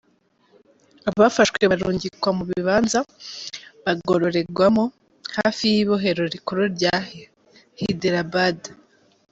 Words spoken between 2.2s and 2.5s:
mu